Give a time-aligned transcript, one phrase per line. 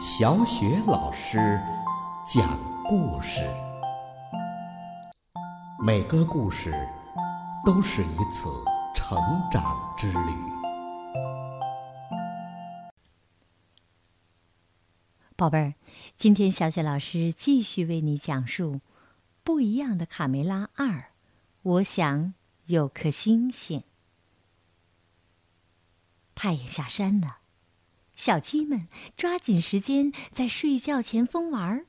[0.00, 1.60] 小雪老师
[2.24, 3.40] 讲故事，
[5.84, 6.72] 每个故事
[7.66, 8.48] 都是一次
[8.94, 9.18] 成
[9.50, 10.32] 长之旅。
[15.34, 15.74] 宝贝儿，
[16.16, 18.74] 今天小雪老师继续为你讲述
[19.42, 20.86] 《不一样的卡梅拉二》。
[21.62, 22.34] 我想
[22.66, 23.82] 有颗星星。
[26.36, 27.37] 太阳下山了，
[28.18, 31.86] 小鸡们抓紧时间在睡觉前疯玩儿。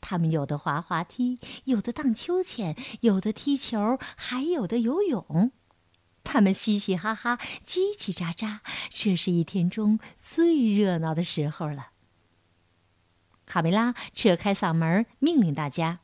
[0.00, 5.52] 他们有的滑滑梯，有的荡秋千，有的踢球，还有的游泳。
[6.24, 8.58] 他们嘻嘻哈哈，叽叽喳喳，
[8.90, 11.90] 这是一天中最热闹的时候了。
[13.46, 16.00] 卡梅拉扯开嗓门命令大家：“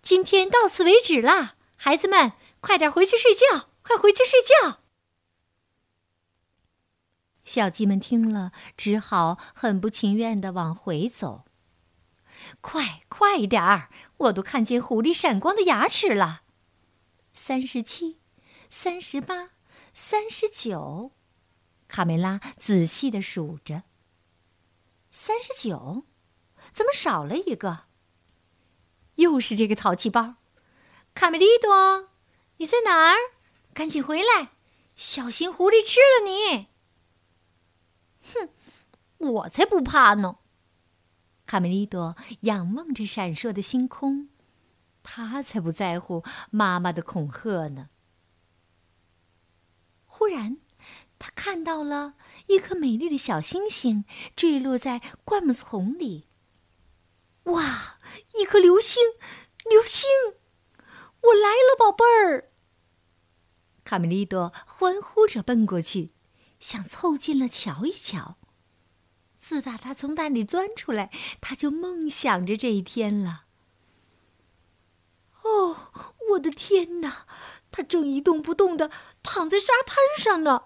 [0.00, 4.82] 今天到此为止啦，孩子们，快点回去睡觉，快回去睡觉。”
[7.48, 11.46] 小鸡们听了，只好很不情愿的往回走。
[12.60, 13.88] 快，快点儿！
[14.18, 16.42] 我都看见狐狸闪光的牙齿了。
[17.32, 18.20] 三十七，
[18.68, 19.52] 三十八，
[19.94, 21.12] 三十九，
[21.88, 23.84] 卡梅拉仔细的数着。
[25.10, 26.04] 三十九，
[26.70, 27.84] 怎么少了一个？
[29.14, 30.34] 又是这个淘气包，
[31.14, 32.10] 卡梅利多，
[32.58, 33.16] 你在哪儿？
[33.72, 34.50] 赶紧回来，
[34.96, 36.68] 小心狐狸吃了你！
[38.34, 38.48] 哼，
[39.18, 40.38] 我才不怕呢！
[41.46, 44.28] 卡梅利多仰望着闪烁的星空，
[45.02, 47.88] 他才不在乎妈妈的恐吓呢。
[50.04, 50.58] 忽然，
[51.18, 52.14] 他看到了
[52.48, 54.04] 一颗美丽的小星星
[54.36, 56.28] 坠落在灌木丛里。
[57.44, 57.98] 哇，
[58.38, 59.02] 一颗流星！
[59.70, 60.06] 流星！
[61.20, 62.52] 我来了，宝贝儿！
[63.84, 66.12] 卡梅利多欢呼着奔过去。
[66.60, 68.36] 想凑近了瞧一瞧。
[69.38, 73.44] 自打他从蛋里钻出来，他就梦想着这一天了。
[75.42, 75.90] 哦，
[76.30, 77.26] 我的天哪！
[77.70, 78.90] 他正一动不动的
[79.22, 80.64] 躺在沙滩上呢。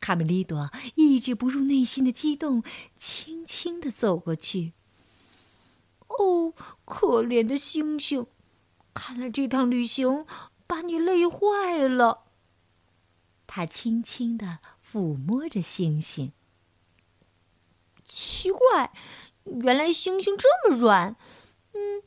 [0.00, 2.62] 卡梅利多抑制不住内心的激动，
[2.96, 4.74] 轻轻的走过去。
[6.08, 6.52] 哦，
[6.84, 8.26] 可怜的星星，
[8.92, 10.26] 看来这趟旅行
[10.66, 12.25] 把你累坏了。
[13.56, 16.34] 他轻轻地抚摸着星星。
[18.04, 18.92] 奇怪，
[19.44, 21.16] 原来星星这么软，
[21.72, 22.02] 嗯，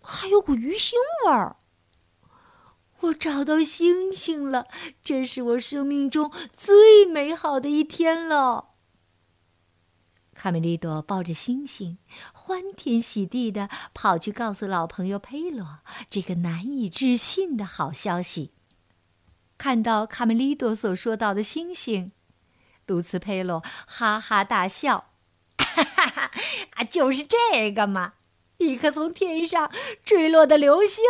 [0.00, 0.92] 还有股鱼腥
[1.24, 1.56] 味儿。
[3.00, 4.68] 我找到星星了，
[5.02, 8.68] 这是我生命中最美好的一天了。
[10.32, 11.98] 卡梅利多抱着星星，
[12.32, 18.52] 欢天喜地的跑去告诉老朋友佩罗这个难以置信的好消息。
[19.58, 22.12] 看到卡梅利多所说到的星星，
[22.86, 25.08] 卢茨佩洛哈哈大笑
[25.58, 26.30] ：“哈哈哈，
[26.74, 28.14] 啊，就是这个嘛，
[28.58, 29.70] 一颗从天上
[30.04, 31.02] 坠落的流星。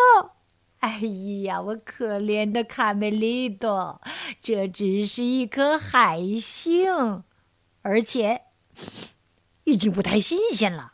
[0.78, 1.00] 哎
[1.44, 4.00] 呀，我可怜的卡梅利多，
[4.40, 7.24] 这只是一颗海星，
[7.82, 8.42] 而且
[9.64, 10.92] 已经不太新鲜了，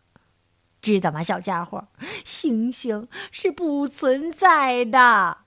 [0.80, 1.88] 知道吗，小家伙？
[2.24, 5.38] 星星是不存在的。”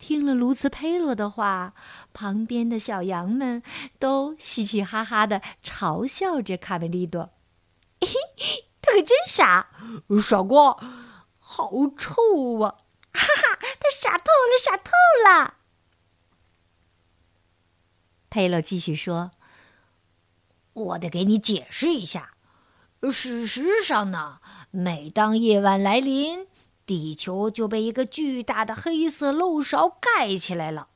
[0.00, 1.74] 听了卢茨佩洛的话，
[2.14, 3.62] 旁边的小羊们
[3.98, 7.28] 都嘻嘻哈哈的嘲笑着卡梅利多。
[8.00, 8.08] 嘿，
[8.80, 9.70] 他可真傻，
[10.22, 10.72] 傻瓜，
[11.38, 12.76] 好臭啊！
[13.12, 14.90] 哈哈，他傻透了，傻透
[15.22, 15.54] 了。
[18.30, 19.32] 佩洛继续说
[20.72, 22.32] ：“我得给你解释一下，
[23.12, 24.40] 事实上呢，
[24.70, 26.48] 每当夜晚来临。”
[26.90, 30.88] 地球就被一个巨大的黑色漏勺盖起来了。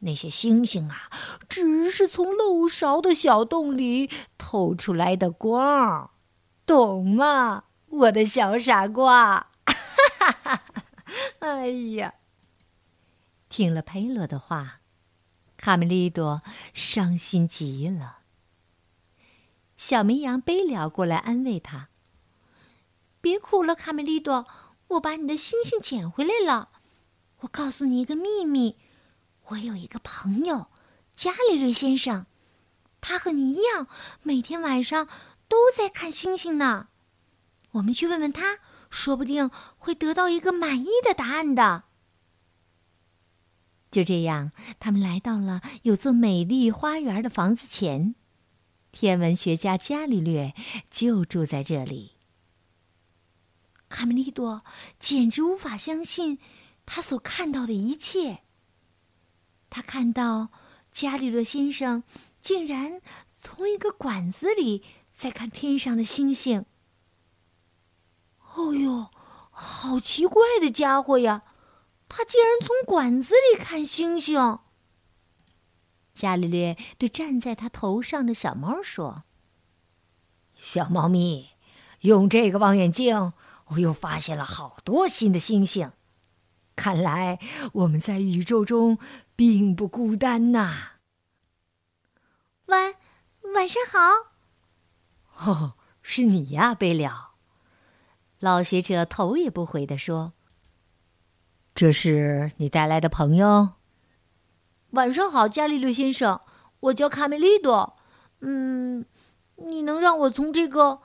[0.00, 1.10] 那些星星啊，
[1.48, 6.10] 只是从漏勺的小洞里透出来的光，
[6.66, 9.52] 懂吗，我的小傻瓜？
[11.40, 12.12] 哎呀，
[13.48, 14.80] 听了佩洛的话，
[15.56, 16.42] 卡梅利多
[16.74, 18.18] 伤心极了。
[19.78, 21.88] 小绵羊贝了过来安慰他
[23.22, 24.46] ：“别哭了，卡梅利多。”
[24.88, 26.70] 我把你的星星捡回来了。
[27.40, 28.76] 我告诉你一个秘密，
[29.48, 30.68] 我有一个朋友，
[31.14, 32.26] 伽利略先生，
[33.00, 33.86] 他和你一样，
[34.22, 35.06] 每天晚上
[35.48, 36.88] 都在看星星呢。
[37.72, 41.84] 我们去问问他，说不定会得到一个满意的答案的。
[43.90, 48.14] 就这样，他们来到了有座美丽花园的房子前，
[48.92, 50.54] 天文学家伽利略
[50.90, 52.15] 就住在这里。
[53.88, 54.64] 卡梅利多
[54.98, 56.38] 简直无法相信
[56.84, 58.42] 他所看到的一切。
[59.68, 60.48] 他看到
[60.92, 62.04] 伽利略先生
[62.40, 63.00] 竟然
[63.38, 66.64] 从一个管子里在看天上的星星。
[68.54, 69.10] 哦呦，
[69.50, 71.42] 好奇怪的家伙呀！
[72.08, 74.60] 他竟然从管子里看星星。
[76.14, 79.24] 伽利略对站在他头上的小猫说
[80.56, 81.50] ：“小猫咪，
[82.00, 83.32] 用这个望远镜，
[83.66, 85.92] 我又发现了好多新的星星。
[86.74, 87.38] 看来
[87.72, 88.98] 我们在宇宙中
[89.34, 90.92] 并不孤单呐。”
[92.66, 92.94] 晚
[93.54, 95.50] 晚上好。
[95.50, 97.32] 哦，是你呀，贝了。
[98.38, 100.34] 老学者头也不回地说
[101.74, 103.70] ：“这是你带来的朋友。”
[104.90, 106.40] 晚上好，伽利略先生，
[106.80, 107.96] 我叫卡梅利多。
[108.40, 109.04] 嗯，
[109.56, 111.00] 你能让我从这个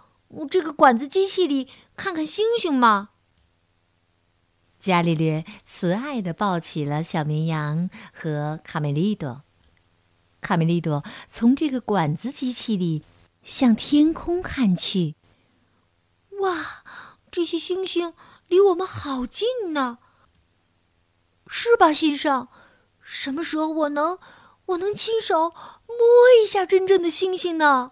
[0.50, 1.70] 这个管子机器里
[2.02, 3.10] 看看星星吗？
[4.80, 9.44] 伽利略慈爱的抱起了小绵羊和卡梅利多。
[10.42, 13.04] 卡梅利多从这个管子机器里
[13.44, 15.16] 向天空看去。
[16.40, 16.84] 哇，
[17.30, 18.16] 这些星星
[18.48, 20.00] 离我们好近呢，
[21.46, 22.48] 是吧，先生？
[23.00, 24.18] 什么时候我能，
[24.66, 25.52] 我能亲手
[25.86, 25.98] 摸
[26.44, 27.92] 一下真正的星星呢？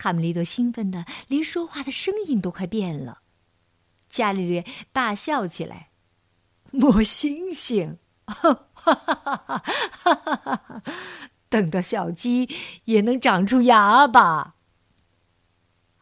[0.00, 3.20] 卡梅利多兴奋的连说话的声音都快变了。
[4.08, 5.88] 伽利略大笑起来
[6.72, 8.34] ：“摸星星，哈
[8.72, 10.82] 哈哈哈哈哈！
[11.50, 12.48] 等到小鸡
[12.86, 14.56] 也能长出牙吧？”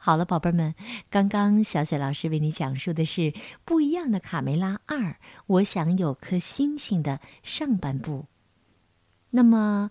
[0.01, 0.77] 好了，宝贝们，
[1.11, 3.21] 刚刚小雪老师为你讲述的是
[3.65, 4.99] 《不一样的卡梅拉二》，
[5.47, 8.27] 我想有颗星星的上半部。
[9.31, 9.91] 那么，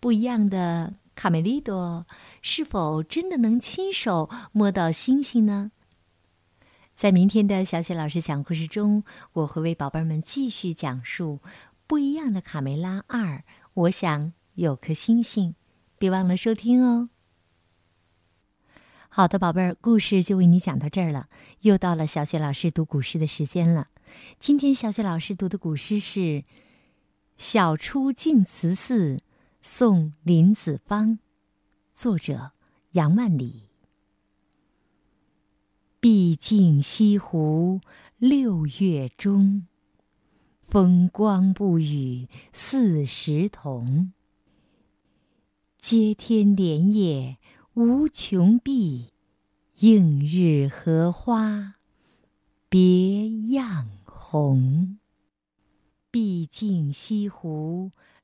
[0.00, 2.06] 不一样的卡梅利多
[2.42, 5.72] 是否真的能亲手摸到星星呢？
[6.94, 11.40] 在明天的小雪老师讲故事中，我会为宝贝们继续讲述
[11.88, 13.38] 《不一样的卡梅拉二》，
[13.74, 15.56] 我想有颗星星，
[15.98, 17.08] 别忘了收听哦。
[19.08, 21.28] 好的，宝贝儿，故事就为你讲到这儿了。
[21.62, 23.88] 又到了小雪老师读古诗的时间了。
[24.38, 26.20] 今天小雪老师读的古诗是
[27.36, 29.20] 《晓出净慈寺
[29.70, 31.10] 送林子方》，
[31.92, 32.52] 作者
[32.92, 33.64] 杨万里。
[36.00, 37.82] 毕竟西湖
[38.16, 39.66] 六月中，
[40.62, 44.14] 风光不与四时同。
[45.76, 47.36] 接天莲叶。
[47.74, 49.12] 无穷碧，
[49.80, 51.74] 映日荷花
[52.70, 54.98] 别样红。
[56.10, 57.92] 毕竟西湖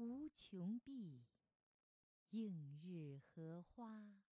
[0.00, 1.26] 无穷碧，
[2.30, 4.22] 映日荷花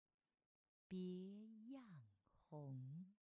[0.86, 2.08] 别样
[2.48, 3.17] 红。